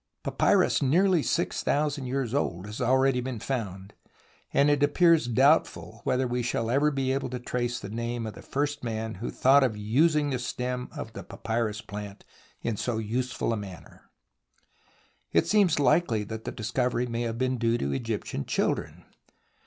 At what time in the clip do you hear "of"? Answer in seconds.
8.25-8.33, 9.63-9.77, 10.91-11.13